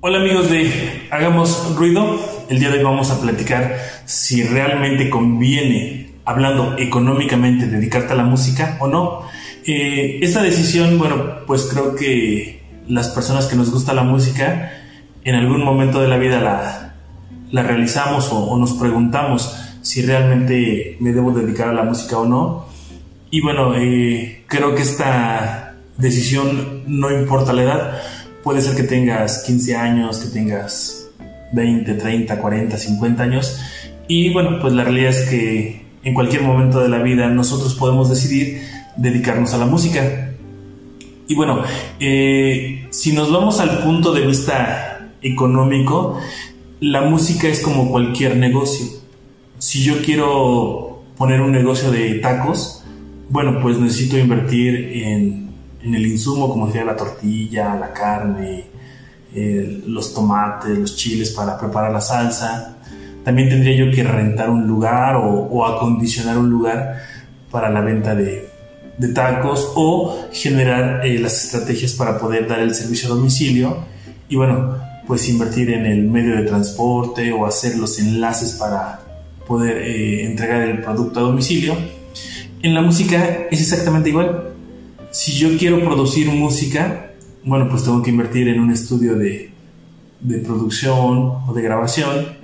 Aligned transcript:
Hola 0.00 0.18
amigos 0.18 0.48
de 0.48 1.08
Hagamos 1.10 1.74
Ruido, 1.74 2.20
el 2.48 2.60
día 2.60 2.70
de 2.70 2.78
hoy 2.78 2.84
vamos 2.84 3.10
a 3.10 3.20
platicar 3.20 3.78
si 4.04 4.44
realmente 4.44 5.10
conviene, 5.10 6.12
hablando 6.24 6.78
económicamente, 6.78 7.66
dedicarte 7.66 8.12
a 8.12 8.16
la 8.16 8.22
música 8.22 8.76
o 8.78 8.86
no. 8.86 9.22
Eh, 9.66 10.20
esta 10.22 10.40
decisión, 10.40 11.00
bueno, 11.00 11.44
pues 11.48 11.64
creo 11.64 11.96
que 11.96 12.62
las 12.86 13.08
personas 13.08 13.46
que 13.46 13.56
nos 13.56 13.72
gusta 13.72 13.92
la 13.92 14.04
música, 14.04 14.70
en 15.24 15.34
algún 15.34 15.64
momento 15.64 16.00
de 16.00 16.06
la 16.06 16.16
vida 16.16 16.40
la, 16.40 16.94
la 17.50 17.62
realizamos 17.64 18.32
o, 18.32 18.38
o 18.38 18.56
nos 18.56 18.74
preguntamos 18.74 19.52
si 19.82 20.02
realmente 20.02 20.96
me 21.00 21.12
debo 21.12 21.32
dedicar 21.32 21.70
a 21.70 21.72
la 21.72 21.82
música 21.82 22.18
o 22.18 22.24
no. 22.24 22.66
Y 23.32 23.40
bueno, 23.40 23.74
eh, 23.74 24.44
creo 24.46 24.76
que 24.76 24.82
esta 24.82 25.74
decisión 25.96 26.84
no 26.86 27.10
importa 27.10 27.52
la 27.52 27.62
edad. 27.62 28.02
Puede 28.42 28.60
ser 28.60 28.76
que 28.76 28.84
tengas 28.84 29.42
15 29.44 29.76
años, 29.76 30.18
que 30.18 30.28
tengas 30.30 31.08
20, 31.52 31.94
30, 31.94 32.38
40, 32.38 32.76
50 32.76 33.22
años. 33.22 33.60
Y 34.06 34.32
bueno, 34.32 34.58
pues 34.60 34.72
la 34.72 34.84
realidad 34.84 35.10
es 35.10 35.28
que 35.28 35.86
en 36.02 36.14
cualquier 36.14 36.42
momento 36.42 36.80
de 36.80 36.88
la 36.88 36.98
vida 37.02 37.28
nosotros 37.28 37.74
podemos 37.74 38.08
decidir 38.08 38.62
dedicarnos 38.96 39.52
a 39.54 39.58
la 39.58 39.66
música. 39.66 40.32
Y 41.26 41.34
bueno, 41.34 41.62
eh, 42.00 42.86
si 42.90 43.12
nos 43.12 43.30
vamos 43.30 43.60
al 43.60 43.82
punto 43.82 44.12
de 44.12 44.26
vista 44.26 45.10
económico, 45.20 46.18
la 46.80 47.02
música 47.02 47.48
es 47.48 47.60
como 47.60 47.90
cualquier 47.90 48.36
negocio. 48.36 48.86
Si 49.58 49.82
yo 49.82 50.00
quiero 50.02 51.02
poner 51.16 51.40
un 51.40 51.52
negocio 51.52 51.90
de 51.90 52.14
tacos, 52.14 52.84
bueno, 53.28 53.58
pues 53.60 53.78
necesito 53.78 54.16
invertir 54.16 54.74
en, 54.94 55.47
en 55.82 55.94
el 55.94 56.06
insumo, 56.06 56.48
como 56.48 56.66
sería 56.66 56.84
la 56.84 56.96
tortilla, 56.96 57.74
la 57.76 57.92
carne, 57.92 58.64
eh, 59.34 59.82
los 59.86 60.14
tomates, 60.14 60.76
los 60.78 60.96
chiles 60.96 61.30
para 61.30 61.58
preparar 61.58 61.92
la 61.92 62.00
salsa. 62.00 62.76
También 63.24 63.48
tendría 63.48 63.76
yo 63.76 63.90
que 63.90 64.02
rentar 64.02 64.50
un 64.50 64.66
lugar 64.66 65.16
o, 65.16 65.28
o 65.28 65.66
acondicionar 65.66 66.38
un 66.38 66.50
lugar 66.50 67.02
para 67.50 67.70
la 67.70 67.80
venta 67.80 68.14
de, 68.14 68.48
de 68.98 69.08
tacos 69.08 69.72
o 69.74 70.28
generar 70.32 71.06
eh, 71.06 71.18
las 71.18 71.44
estrategias 71.44 71.92
para 71.92 72.18
poder 72.18 72.48
dar 72.48 72.58
el 72.60 72.74
servicio 72.74 73.12
a 73.12 73.14
domicilio 73.14 73.78
y 74.28 74.36
bueno, 74.36 74.76
pues 75.06 75.28
invertir 75.28 75.70
en 75.70 75.86
el 75.86 76.02
medio 76.02 76.36
de 76.36 76.42
transporte 76.42 77.32
o 77.32 77.46
hacer 77.46 77.76
los 77.78 77.98
enlaces 77.98 78.52
para 78.52 79.00
poder 79.46 79.78
eh, 79.78 80.26
entregar 80.26 80.62
el 80.62 80.82
producto 80.82 81.20
a 81.20 81.22
domicilio. 81.22 81.74
En 82.60 82.74
la 82.74 82.82
música 82.82 83.46
es 83.50 83.60
exactamente 83.60 84.10
igual. 84.10 84.52
Si 85.18 85.32
yo 85.32 85.58
quiero 85.58 85.80
producir 85.80 86.28
música, 86.28 87.10
bueno, 87.42 87.68
pues 87.68 87.82
tengo 87.82 88.00
que 88.04 88.10
invertir 88.10 88.46
en 88.46 88.60
un 88.60 88.70
estudio 88.70 89.16
de, 89.16 89.50
de 90.20 90.38
producción 90.38 91.40
o 91.44 91.52
de 91.52 91.60
grabación 91.60 92.36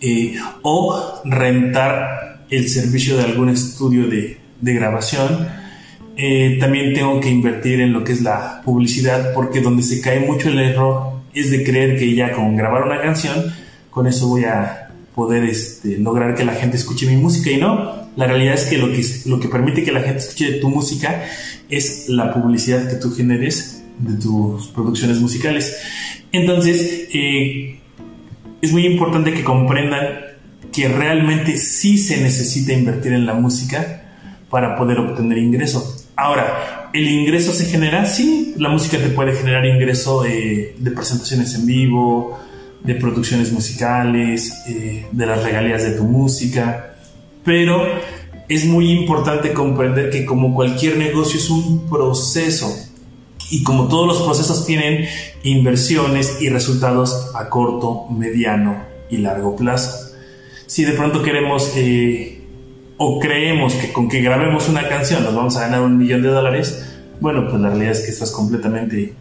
eh, 0.00 0.36
o 0.62 1.20
rentar 1.26 2.46
el 2.48 2.70
servicio 2.70 3.18
de 3.18 3.24
algún 3.24 3.50
estudio 3.50 4.06
de, 4.06 4.38
de 4.58 4.72
grabación. 4.72 5.46
Eh, 6.16 6.56
también 6.58 6.94
tengo 6.94 7.20
que 7.20 7.28
invertir 7.28 7.82
en 7.82 7.92
lo 7.92 8.02
que 8.04 8.12
es 8.12 8.22
la 8.22 8.62
publicidad 8.64 9.34
porque 9.34 9.60
donde 9.60 9.82
se 9.82 10.00
cae 10.00 10.20
mucho 10.20 10.48
el 10.48 10.60
error 10.60 11.12
es 11.34 11.50
de 11.50 11.62
creer 11.62 11.98
que 11.98 12.14
ya 12.14 12.32
con 12.32 12.56
grabar 12.56 12.84
una 12.84 13.02
canción, 13.02 13.52
con 13.90 14.06
eso 14.06 14.28
voy 14.28 14.44
a 14.44 14.88
poder 15.14 15.44
este, 15.44 15.98
lograr 15.98 16.34
que 16.34 16.46
la 16.46 16.54
gente 16.54 16.78
escuche 16.78 17.04
mi 17.06 17.18
música 17.18 17.50
y 17.50 17.58
no, 17.58 18.01
la 18.16 18.26
realidad 18.26 18.54
es 18.54 18.64
que 18.64 18.78
lo, 18.78 18.92
que 18.92 19.04
lo 19.26 19.40
que 19.40 19.48
permite 19.48 19.82
que 19.82 19.92
la 19.92 20.00
gente 20.00 20.18
escuche 20.18 20.52
tu 20.60 20.68
música 20.68 21.24
es 21.68 22.08
la 22.08 22.32
publicidad 22.32 22.88
que 22.88 22.96
tú 22.96 23.12
generes 23.14 23.82
de 23.98 24.20
tus 24.20 24.68
producciones 24.68 25.18
musicales. 25.18 25.76
Entonces, 26.30 27.08
eh, 27.12 27.78
es 28.60 28.72
muy 28.72 28.86
importante 28.86 29.32
que 29.32 29.44
comprendan 29.44 30.32
que 30.72 30.88
realmente 30.88 31.56
sí 31.56 31.98
se 31.98 32.20
necesita 32.20 32.72
invertir 32.72 33.12
en 33.12 33.26
la 33.26 33.34
música 33.34 34.02
para 34.50 34.76
poder 34.76 34.98
obtener 34.98 35.38
ingreso. 35.38 35.96
Ahora, 36.16 36.90
¿el 36.92 37.08
ingreso 37.08 37.52
se 37.52 37.66
genera? 37.66 38.04
Sí, 38.04 38.54
la 38.58 38.68
música 38.68 38.98
te 38.98 39.08
puede 39.08 39.34
generar 39.34 39.64
ingreso 39.64 40.24
eh, 40.24 40.74
de 40.78 40.90
presentaciones 40.90 41.54
en 41.54 41.66
vivo, 41.66 42.38
de 42.82 42.94
producciones 42.94 43.52
musicales, 43.52 44.52
eh, 44.68 45.06
de 45.10 45.26
las 45.26 45.42
regalías 45.42 45.82
de 45.84 45.92
tu 45.92 46.04
música, 46.04 46.91
pero 47.44 47.82
es 48.48 48.64
muy 48.66 48.90
importante 48.90 49.52
comprender 49.52 50.10
que 50.10 50.24
como 50.24 50.54
cualquier 50.54 50.96
negocio 50.96 51.38
es 51.38 51.50
un 51.50 51.88
proceso 51.88 52.68
y 53.50 53.62
como 53.62 53.88
todos 53.88 54.06
los 54.06 54.22
procesos 54.22 54.64
tienen 54.66 55.06
inversiones 55.42 56.40
y 56.40 56.48
resultados 56.48 57.30
a 57.34 57.48
corto, 57.48 58.06
mediano 58.10 58.84
y 59.10 59.18
largo 59.18 59.56
plazo. 59.56 60.12
Si 60.66 60.84
de 60.84 60.92
pronto 60.92 61.22
queremos 61.22 61.72
eh, 61.76 62.40
o 62.96 63.18
creemos 63.18 63.74
que 63.74 63.92
con 63.92 64.08
que 64.08 64.22
grabemos 64.22 64.68
una 64.68 64.88
canción 64.88 65.22
nos 65.24 65.34
vamos 65.34 65.56
a 65.56 65.62
ganar 65.62 65.82
un 65.82 65.98
millón 65.98 66.22
de 66.22 66.28
dólares, 66.28 66.88
bueno, 67.20 67.46
pues 67.48 67.60
la 67.60 67.68
realidad 67.68 67.92
es 67.92 68.00
que 68.00 68.10
estás 68.10 68.30
completamente 68.30 69.12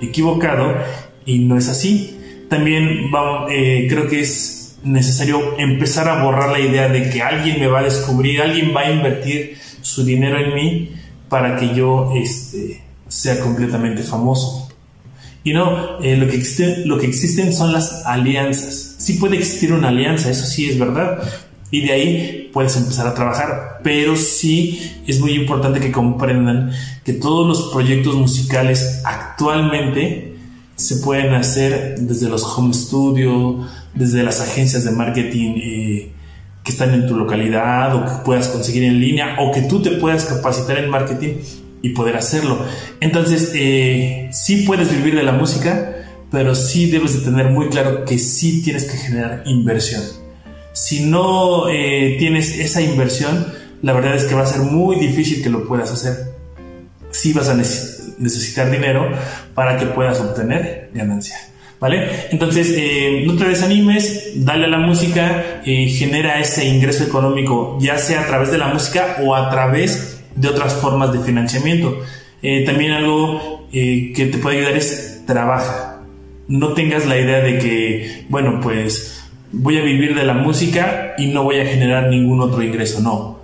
equivocado 0.00 0.74
y 1.24 1.38
no 1.40 1.56
es 1.56 1.68
así. 1.68 2.18
También 2.48 3.10
eh, 3.50 3.86
creo 3.88 4.08
que 4.08 4.20
es 4.20 4.57
necesario 4.82 5.58
empezar 5.58 6.08
a 6.08 6.22
borrar 6.22 6.50
la 6.50 6.60
idea 6.60 6.88
de 6.88 7.10
que 7.10 7.22
alguien 7.22 7.60
me 7.60 7.66
va 7.66 7.80
a 7.80 7.82
descubrir, 7.84 8.40
alguien 8.40 8.74
va 8.74 8.82
a 8.82 8.90
invertir 8.90 9.56
su 9.82 10.04
dinero 10.04 10.38
en 10.38 10.54
mí 10.54 10.92
para 11.28 11.56
que 11.56 11.74
yo 11.74 12.12
este, 12.14 12.82
sea 13.08 13.40
completamente 13.40 14.02
famoso. 14.02 14.68
Y 15.44 15.52
no, 15.52 16.00
eh, 16.02 16.16
lo, 16.16 16.28
que 16.28 16.36
existe, 16.36 16.84
lo 16.84 16.98
que 16.98 17.06
existen 17.06 17.52
son 17.52 17.72
las 17.72 18.04
alianzas. 18.04 18.96
Sí 18.98 19.14
puede 19.14 19.36
existir 19.36 19.72
una 19.72 19.88
alianza, 19.88 20.30
eso 20.30 20.44
sí 20.44 20.68
es 20.68 20.78
verdad, 20.78 21.22
y 21.70 21.86
de 21.86 21.92
ahí 21.92 22.50
puedes 22.52 22.76
empezar 22.76 23.06
a 23.06 23.14
trabajar. 23.14 23.80
Pero 23.82 24.16
sí 24.16 25.02
es 25.06 25.20
muy 25.20 25.32
importante 25.32 25.80
que 25.80 25.92
comprendan 25.92 26.72
que 27.04 27.14
todos 27.14 27.46
los 27.46 27.72
proyectos 27.72 28.14
musicales 28.14 29.00
actualmente 29.04 30.27
se 30.78 30.96
pueden 30.96 31.34
hacer 31.34 31.96
desde 31.98 32.28
los 32.28 32.42
home 32.44 32.72
studio, 32.72 33.66
desde 33.94 34.22
las 34.22 34.40
agencias 34.40 34.84
de 34.84 34.92
marketing 34.92 35.54
eh, 35.56 36.12
que 36.64 36.72
están 36.72 36.94
en 36.94 37.06
tu 37.06 37.16
localidad 37.16 37.94
o 37.94 38.04
que 38.04 38.24
puedas 38.24 38.48
conseguir 38.48 38.84
en 38.84 39.00
línea 39.00 39.36
o 39.40 39.52
que 39.52 39.62
tú 39.62 39.82
te 39.82 39.90
puedas 39.92 40.24
capacitar 40.24 40.78
en 40.78 40.88
marketing 40.88 41.34
y 41.82 41.90
poder 41.90 42.16
hacerlo. 42.16 42.58
Entonces, 43.00 43.52
eh, 43.54 44.30
sí 44.32 44.64
puedes 44.66 44.90
vivir 44.90 45.14
de 45.14 45.22
la 45.22 45.32
música, 45.32 45.94
pero 46.30 46.54
sí 46.54 46.90
debes 46.90 47.14
de 47.14 47.30
tener 47.30 47.50
muy 47.50 47.68
claro 47.68 48.04
que 48.04 48.18
sí 48.18 48.62
tienes 48.62 48.84
que 48.84 48.96
generar 48.96 49.42
inversión 49.44 50.02
si 50.78 51.04
no 51.04 51.68
eh, 51.68 52.16
tienes 52.20 52.56
esa 52.56 52.80
inversión, 52.80 53.46
la 53.82 53.92
verdad 53.92 54.14
es 54.14 54.24
que 54.24 54.34
va 54.36 54.42
a 54.42 54.46
ser 54.46 54.62
muy 54.62 54.96
difícil 54.96 55.42
que 55.42 55.50
lo 55.50 55.66
puedas 55.66 55.90
hacer. 55.90 56.37
Sí 57.10 57.32
vas 57.32 57.48
a 57.48 57.54
necesitar 57.54 58.70
dinero 58.70 59.10
para 59.54 59.76
que 59.76 59.86
puedas 59.86 60.20
obtener 60.20 60.90
ganancia. 60.92 61.36
¿Vale? 61.80 62.08
Entonces, 62.32 62.74
eh, 62.76 63.22
no 63.24 63.36
te 63.36 63.44
desanimes, 63.44 64.32
dale 64.44 64.64
a 64.64 64.68
la 64.68 64.78
música, 64.78 65.62
eh, 65.64 65.88
genera 65.88 66.40
ese 66.40 66.66
ingreso 66.66 67.04
económico, 67.04 67.78
ya 67.80 67.98
sea 67.98 68.22
a 68.22 68.26
través 68.26 68.50
de 68.50 68.58
la 68.58 68.66
música 68.66 69.18
o 69.22 69.36
a 69.36 69.48
través 69.48 70.20
de 70.34 70.48
otras 70.48 70.74
formas 70.74 71.12
de 71.12 71.20
financiamiento. 71.20 72.02
también 72.66 72.92
algo 72.92 73.68
que 73.70 74.28
te 74.32 74.38
puede 74.38 74.58
ayudar 74.58 74.76
es 74.76 75.22
trabaja. 75.26 76.00
No 76.48 76.72
tengas 76.72 77.06
la 77.06 77.18
idea 77.18 77.40
de 77.40 77.58
que, 77.58 78.24
bueno, 78.28 78.60
pues 78.60 79.18
voy 79.52 79.78
a 79.78 79.82
vivir 79.82 80.14
de 80.14 80.24
la 80.24 80.34
música 80.34 81.14
y 81.18 81.26
no 81.26 81.44
voy 81.44 81.60
a 81.60 81.66
generar 81.66 82.08
ningún 82.08 82.40
otro 82.40 82.62
ingreso. 82.62 83.00
No. 83.00 83.38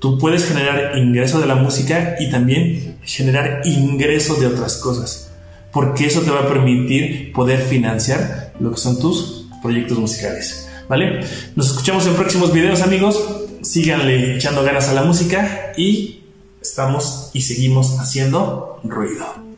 Tú 0.00 0.18
puedes 0.18 0.46
generar 0.46 0.96
ingreso 0.96 1.40
de 1.40 1.46
la 1.46 1.56
música 1.56 2.16
y 2.18 2.30
también 2.30 2.98
generar 3.04 3.60
ingreso 3.66 4.34
de 4.36 4.46
otras 4.46 4.78
cosas. 4.78 5.30
Porque 5.72 6.06
eso 6.06 6.22
te 6.22 6.30
va 6.30 6.40
a 6.40 6.48
permitir 6.48 7.32
poder 7.32 7.60
financiar 7.60 8.54
lo 8.58 8.72
que 8.72 8.78
son 8.78 8.98
tus 8.98 9.46
proyectos 9.62 9.98
musicales. 9.98 10.68
¿Vale? 10.88 11.20
Nos 11.54 11.68
escuchamos 11.68 12.06
en 12.06 12.14
próximos 12.14 12.52
videos, 12.52 12.80
amigos. 12.80 13.22
Síganle 13.62 14.36
echando 14.36 14.64
ganas 14.64 14.88
a 14.88 14.94
la 14.94 15.02
música 15.02 15.72
y 15.76 16.22
estamos 16.62 17.30
y 17.34 17.42
seguimos 17.42 17.98
haciendo 18.00 18.80
ruido. 18.82 19.49